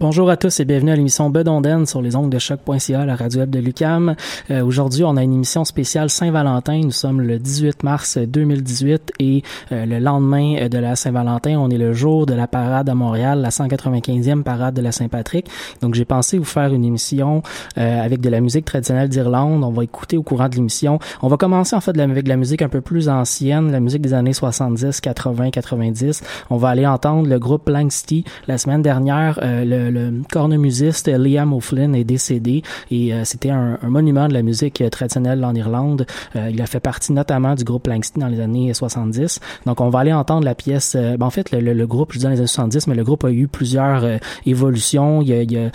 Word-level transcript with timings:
Bonjour 0.00 0.30
à 0.30 0.38
tous 0.38 0.60
et 0.60 0.64
bienvenue 0.64 0.92
à 0.92 0.96
l'émission 0.96 1.28
Bedonden 1.28 1.84
sur 1.84 2.00
les 2.00 2.16
ongles 2.16 2.30
de 2.30 2.38
choc.ca, 2.38 3.04
la 3.04 3.16
radio 3.16 3.40
web 3.40 3.50
de 3.50 3.58
Lucam. 3.58 4.16
Euh, 4.50 4.64
Aujourd'hui, 4.64 5.04
on 5.04 5.14
a 5.18 5.22
une 5.22 5.34
émission 5.34 5.66
spéciale 5.66 6.08
Saint-Valentin. 6.08 6.80
Nous 6.84 6.90
sommes 6.90 7.20
le 7.20 7.38
18 7.38 7.82
mars 7.82 8.16
2018 8.16 9.12
et 9.18 9.42
euh, 9.72 9.84
le 9.84 9.98
lendemain 9.98 10.68
de 10.68 10.78
la 10.78 10.96
Saint-Valentin, 10.96 11.58
on 11.58 11.68
est 11.68 11.76
le 11.76 11.92
jour 11.92 12.24
de 12.24 12.32
la 12.32 12.46
parade 12.46 12.88
à 12.88 12.94
Montréal, 12.94 13.42
la 13.42 13.50
195e 13.50 14.42
parade 14.42 14.72
de 14.72 14.80
la 14.80 14.90
Saint-Patrick. 14.90 15.50
Donc, 15.82 15.94
j'ai 15.94 16.06
pensé 16.06 16.38
vous 16.38 16.44
faire 16.44 16.72
une 16.72 16.86
émission 16.86 17.42
euh, 17.76 18.02
avec 18.02 18.22
de 18.22 18.30
la 18.30 18.40
musique 18.40 18.64
traditionnelle 18.64 19.10
d'Irlande. 19.10 19.62
On 19.62 19.70
va 19.70 19.84
écouter 19.84 20.16
au 20.16 20.22
courant 20.22 20.48
de 20.48 20.54
l'émission. 20.54 20.98
On 21.20 21.28
va 21.28 21.36
commencer 21.36 21.76
en 21.76 21.82
fait 21.82 22.00
avec 22.00 22.24
de 22.24 22.30
la 22.30 22.38
musique 22.38 22.62
un 22.62 22.70
peu 22.70 22.80
plus 22.80 23.10
ancienne, 23.10 23.70
la 23.70 23.80
musique 23.80 24.00
des 24.00 24.14
années 24.14 24.32
70, 24.32 24.98
80, 25.02 25.50
90. 25.50 26.22
On 26.48 26.56
va 26.56 26.70
aller 26.70 26.86
entendre 26.86 27.28
le 27.28 27.38
groupe 27.38 27.68
Langsty. 27.68 28.24
La 28.48 28.56
semaine 28.56 28.80
dernière, 28.80 29.38
euh, 29.42 29.89
le, 29.90 30.10
le 30.10 30.22
cornemusiste 30.30 31.08
Liam 31.08 31.52
O'Flynn 31.52 31.94
est 31.94 32.04
décédé 32.04 32.62
et 32.90 33.12
euh, 33.12 33.24
c'était 33.24 33.50
un, 33.50 33.78
monument 33.82 34.28
de 34.28 34.34
la 34.34 34.42
musique 34.42 34.80
euh, 34.80 34.88
traditionnelle 34.88 35.44
en 35.44 35.54
Irlande. 35.54 36.06
Euh, 36.36 36.50
il 36.50 36.60
a 36.62 36.66
fait 36.66 36.80
partie 36.80 37.12
notamment 37.12 37.54
du 37.54 37.64
groupe 37.64 37.86
Langsty 37.86 38.18
dans 38.18 38.28
les 38.28 38.40
années 38.40 38.72
70. 38.72 39.40
Donc 39.66 39.80
on 39.80 39.88
va 39.88 40.00
aller 40.00 40.12
entendre 40.12 40.44
la 40.44 40.54
pièce. 40.54 40.94
euh, 40.96 41.16
ben, 41.16 41.26
en 41.26 41.30
fait, 41.30 41.50
le, 41.52 41.86
groupe, 41.86 42.12
je 42.12 42.18
dis 42.18 42.24
dans 42.24 42.30
les 42.30 42.38
années 42.38 42.46
70, 42.46 42.86
mais 42.86 42.94
le 42.94 43.04
groupe 43.04 43.24
a 43.24 43.30
eu 43.30 43.48
plusieurs 43.48 44.04
euh, 44.04 44.16
évolutions. 44.46 45.22
Il 45.22 45.70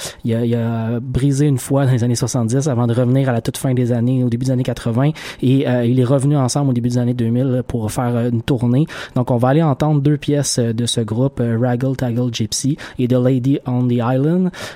a, 0.55 0.99
brisé 0.99 1.45
une 1.45 1.57
fois 1.57 1.85
dans 1.85 1.91
les 1.91 2.03
années 2.03 2.15
70 2.15 2.67
avant 2.67 2.87
de 2.87 2.93
revenir 2.93 3.29
à 3.29 3.33
la 3.33 3.41
toute 3.41 3.57
fin 3.57 3.73
des 3.73 3.91
années, 3.91 4.23
au 4.23 4.29
début 4.29 4.45
des 4.45 4.51
années 4.51 4.63
80. 4.63 5.11
Et 5.41 5.67
euh, 5.67 5.85
il 5.85 5.99
est 5.99 6.03
revenu 6.05 6.37
ensemble 6.37 6.71
au 6.71 6.73
début 6.73 6.89
des 6.89 6.97
années 6.97 7.13
2000 7.13 7.63
pour 7.67 7.91
faire 7.91 8.15
euh, 8.15 8.29
une 8.29 8.41
tournée. 8.41 8.85
Donc 9.15 9.31
on 9.31 9.37
va 9.37 9.49
aller 9.49 9.63
entendre 9.63 10.01
deux 10.01 10.17
pièces 10.17 10.59
euh, 10.59 10.73
de 10.73 10.85
ce 10.85 11.01
groupe, 11.01 11.39
euh, 11.39 11.57
Raggle 11.59 11.95
Taggle 11.95 12.33
Gypsy 12.33 12.77
et 12.99 13.07
The 13.07 13.13
Lady 13.13 13.59
on 13.65 13.87
the 13.87 13.99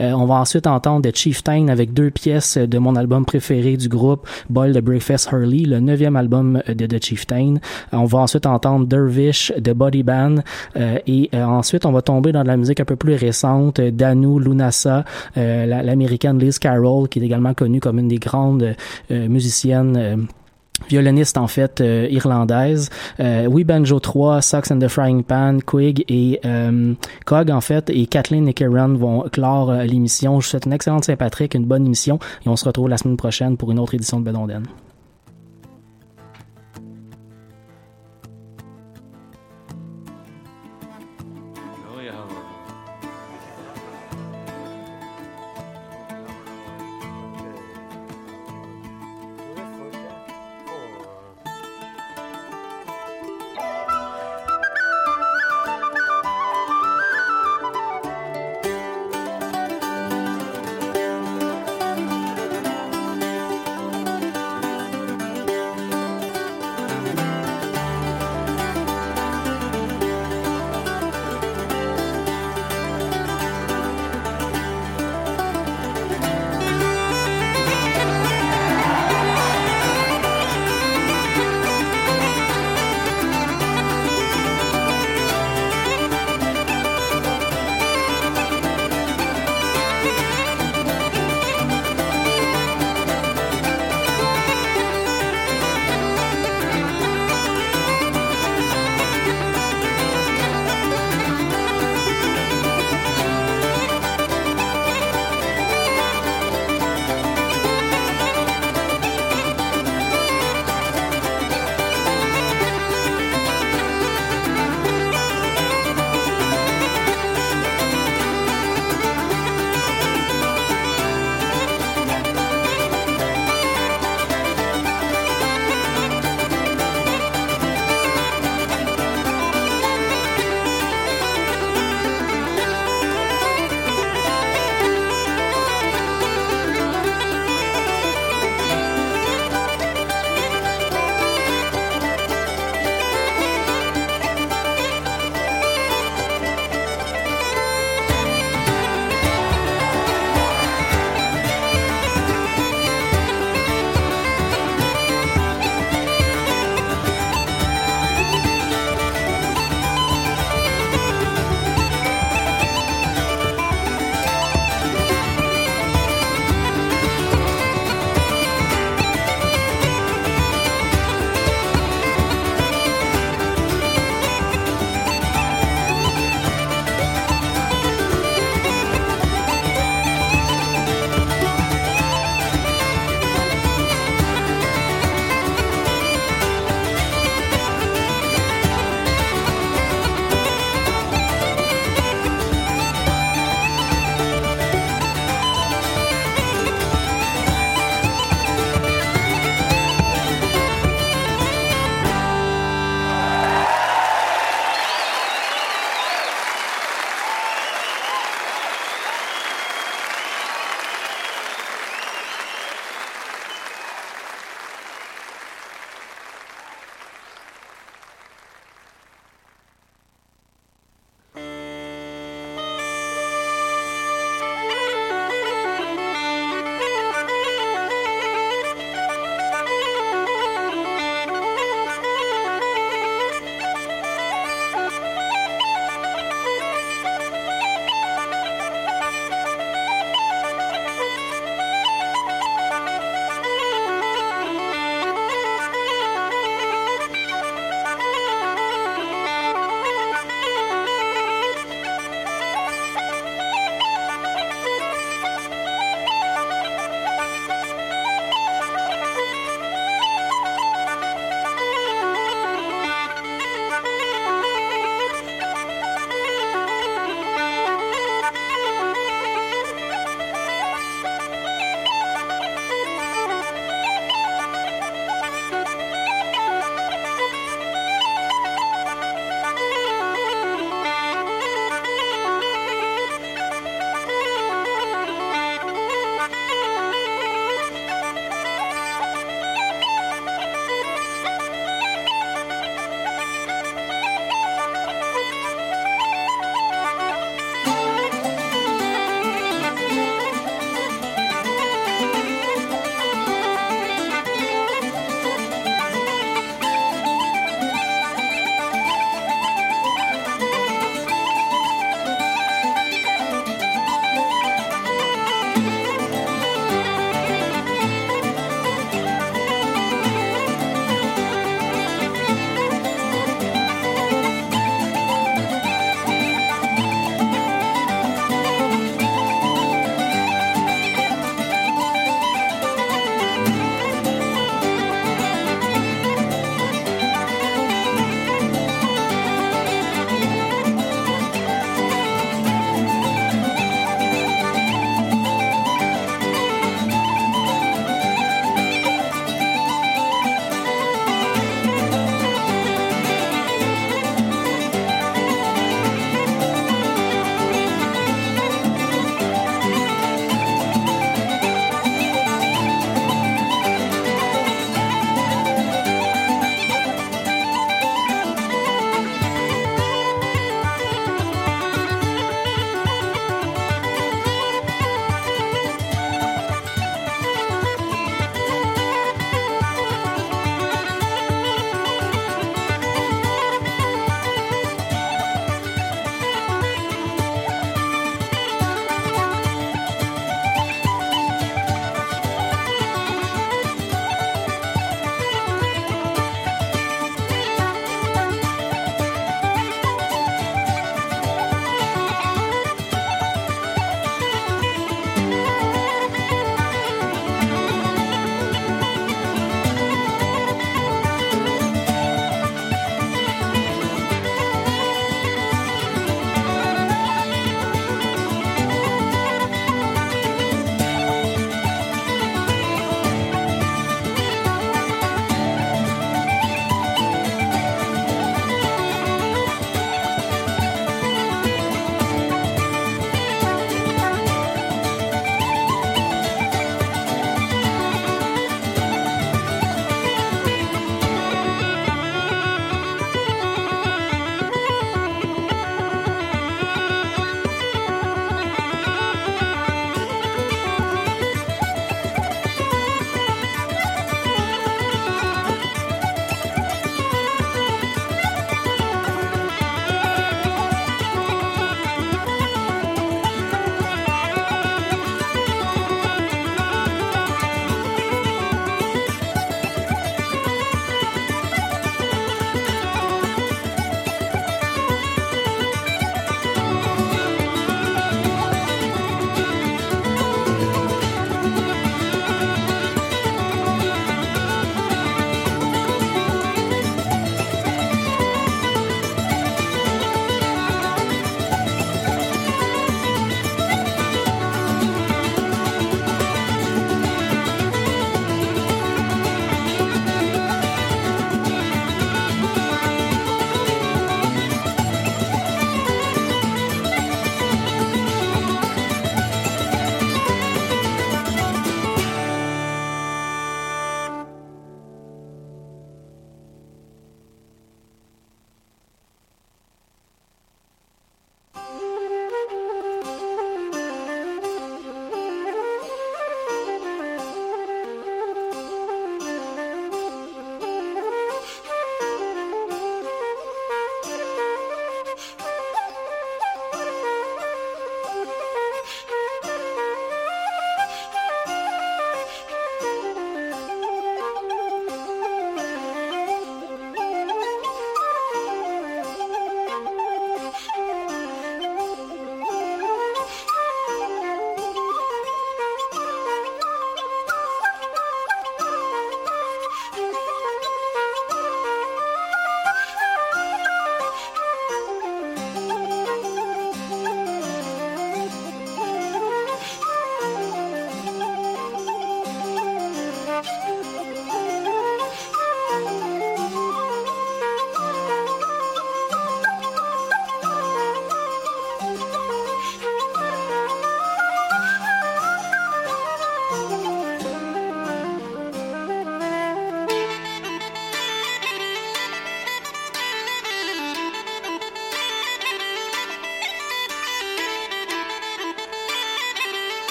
Euh, 0.00 0.12
on 0.12 0.26
va 0.26 0.34
ensuite 0.36 0.66
entendre 0.66 1.08
The 1.08 1.14
Chieftain 1.16 1.68
avec 1.68 1.92
deux 1.92 2.10
pièces 2.10 2.58
de 2.58 2.78
mon 2.78 2.96
album 2.96 3.24
préféré 3.24 3.76
du 3.76 3.88
groupe, 3.88 4.26
Boil 4.50 4.72
the 4.74 4.80
Breakfast 4.80 5.28
Hurley, 5.32 5.64
le 5.66 5.80
neuvième 5.80 6.16
album 6.16 6.62
de 6.68 6.86
The 6.86 7.02
Chieftain. 7.02 7.54
Euh, 7.56 7.96
on 7.96 8.04
va 8.04 8.18
ensuite 8.20 8.46
entendre 8.46 8.86
Dervish 8.86 9.52
de 9.58 9.72
Body 9.72 10.02
Band 10.02 10.36
euh, 10.76 10.98
et 11.06 11.30
euh, 11.34 11.44
ensuite 11.44 11.86
on 11.86 11.92
va 11.92 12.02
tomber 12.02 12.32
dans 12.32 12.42
de 12.42 12.48
la 12.48 12.56
musique 12.56 12.80
un 12.80 12.84
peu 12.84 12.96
plus 12.96 13.14
récente, 13.14 13.78
euh, 13.80 13.90
Danu 13.90 14.40
Lunasa, 14.40 15.04
euh, 15.36 15.66
la- 15.66 15.82
l'américaine 15.82 16.38
Liz 16.38 16.58
Carroll 16.58 17.08
qui 17.08 17.18
est 17.20 17.22
également 17.22 17.54
connue 17.54 17.80
comme 17.80 17.98
une 17.98 18.08
des 18.08 18.18
grandes 18.18 18.74
euh, 19.10 19.28
musiciennes 19.28 19.96
euh, 19.96 20.16
violoniste 20.88 21.38
en 21.38 21.46
fait 21.46 21.80
euh, 21.80 22.06
irlandaise. 22.10 22.90
Euh, 23.20 23.46
oui 23.46 23.64
Banjo 23.64 24.00
3, 24.00 24.42
Socks 24.42 24.70
and 24.70 24.78
the 24.78 24.88
Frying 24.88 25.22
Pan, 25.22 25.58
Quig 25.64 26.04
et 26.08 26.40
euh, 26.44 26.94
Cog 27.26 27.50
en 27.50 27.60
fait 27.60 27.90
et 27.90 28.06
Kathleen 28.06 28.48
et 28.48 28.54
Karen 28.54 28.96
vont 28.96 29.22
clore 29.30 29.70
euh, 29.70 29.84
l'émission. 29.84 30.40
Je 30.40 30.46
vous 30.46 30.50
souhaite 30.50 30.66
une 30.66 30.72
excellente 30.72 31.04
Saint-Patrick, 31.04 31.54
une 31.54 31.66
bonne 31.66 31.86
émission 31.86 32.18
et 32.44 32.48
on 32.48 32.56
se 32.56 32.64
retrouve 32.64 32.88
la 32.88 32.98
semaine 32.98 33.16
prochaine 33.16 33.56
pour 33.56 33.70
une 33.70 33.78
autre 33.78 33.94
édition 33.94 34.20
de 34.20 34.24
Bedonden. 34.24 34.64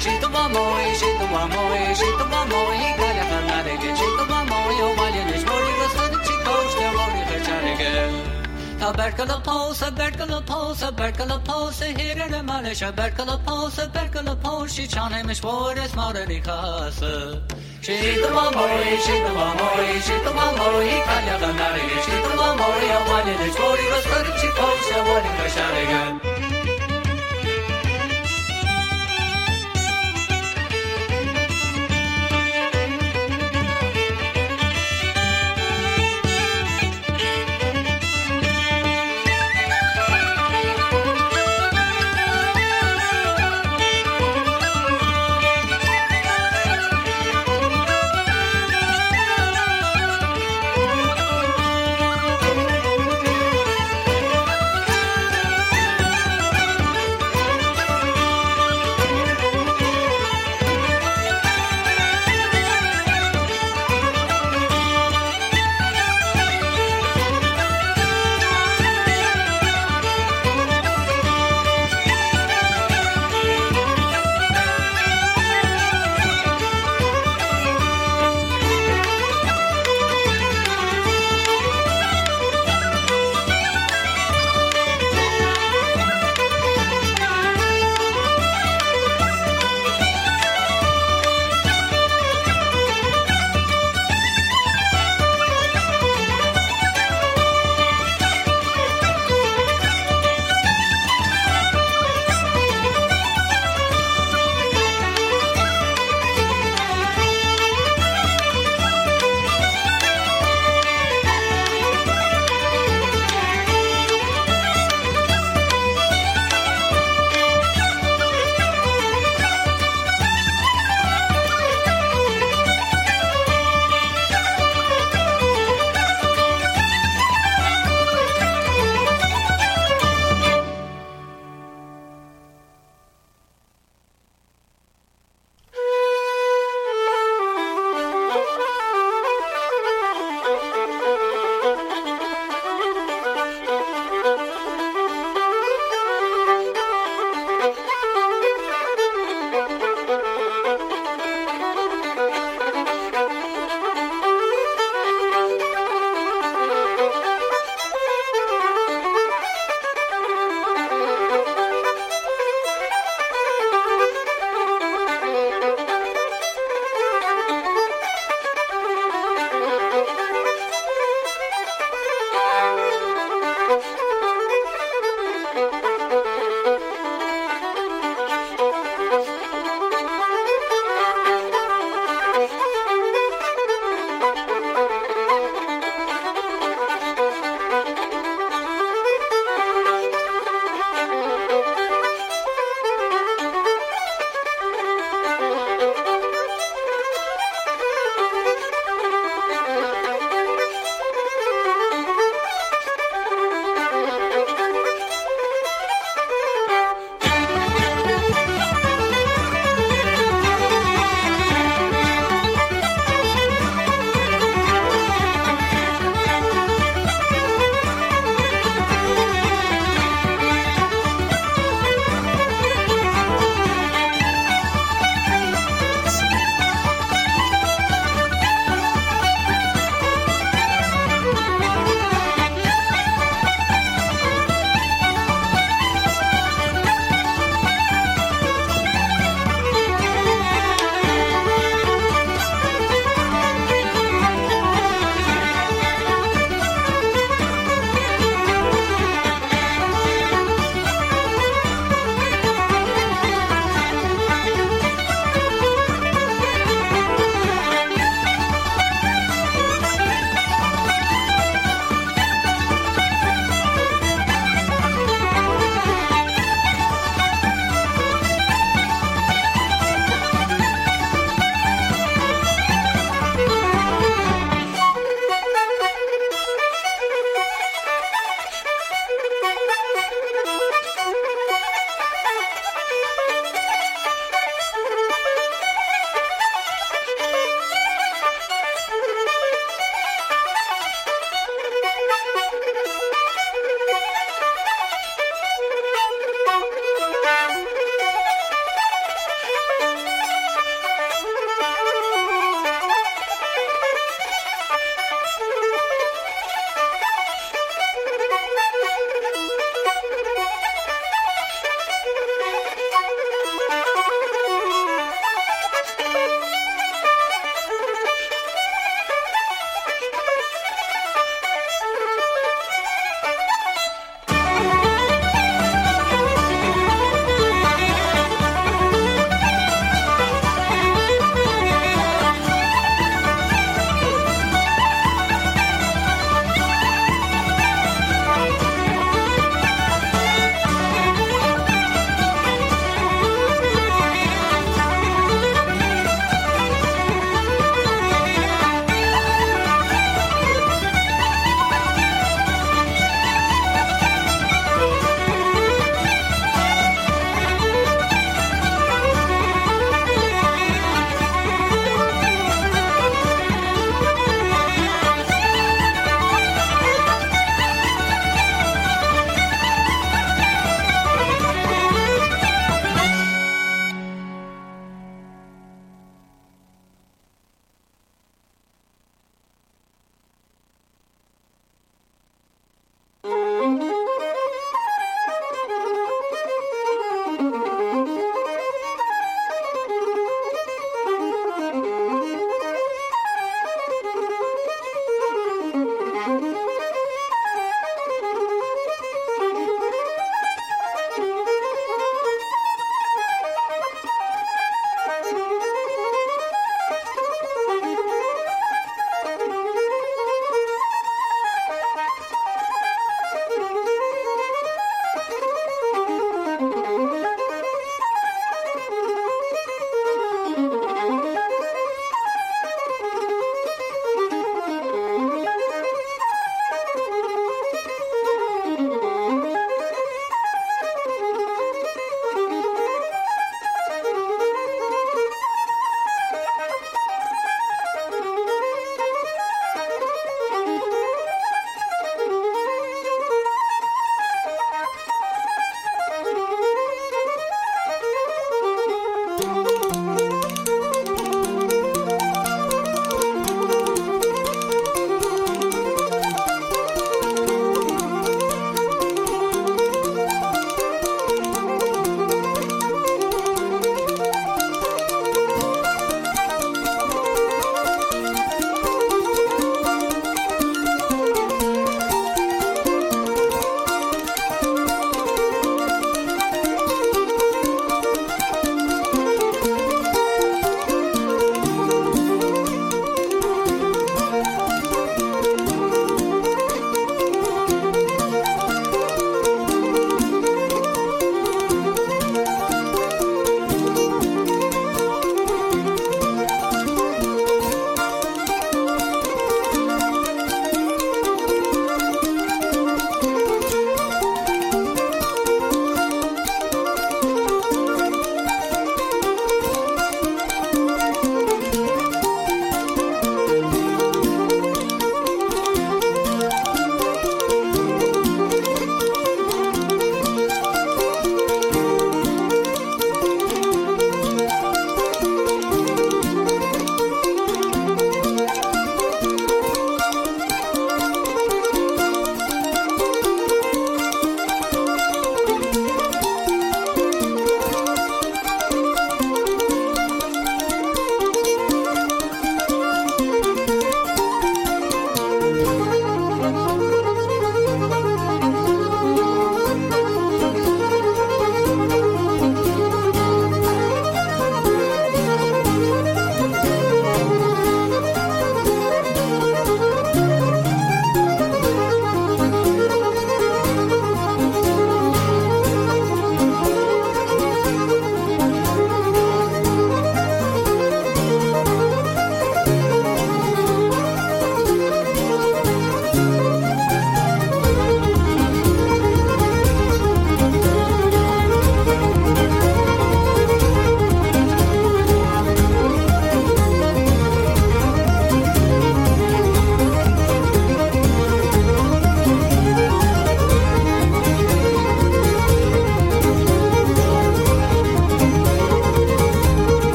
Jeito 0.00 0.30
mamõe, 0.30 0.94
jeito 0.96 1.24
he 1.28 1.94
jeito 1.94 2.24
mamõe, 2.24 2.96
galha 2.96 3.24
canarege, 3.30 3.94
jeito 3.94 4.24
mamõe, 4.30 4.80
o 4.80 4.96
malho 4.96 5.24
nos 5.26 5.44
mori, 5.44 5.72
gostando 5.76 6.18
de 6.20 6.34
coste, 6.42 6.84
amore, 6.84 7.24
recharege. 7.28 8.40
A 8.80 8.92
berkala 8.94 9.40
pose, 9.42 9.84
a 9.84 9.90
berkala 9.90 10.40
pose, 10.40 10.84
a 10.86 10.90
berkala 10.90 11.38
pose, 11.40 11.84
here 11.98 12.28
de 12.30 12.42
malish, 12.42 12.82
a 12.82 12.90
berkala 12.90 13.36
pose, 13.44 13.82
a 13.82 13.88
berkala 13.88 14.36
pose, 14.36 14.72
she 14.72 14.88
chanemiş 14.88 15.42
vores 15.42 15.94
mareri 15.94 16.40
kası. 16.40 17.42
Jeito 17.82 18.28
mamõe, 18.32 18.96
jeito 19.04 19.32
mamõe, 19.36 20.00
jeito 20.00 20.32
mamõe, 20.32 20.96
galha 21.08 21.36
canarege, 21.40 22.00
jeito 22.08 22.36
mamõe, 22.40 22.88
o 22.96 23.00
malho 23.10 23.34
nos 23.36 23.56
mori, 23.60 23.84
gostando 23.92 24.32
de 24.40 24.48
coste, 24.56 24.94
amore, 24.94 25.30
recharege. 25.42 26.29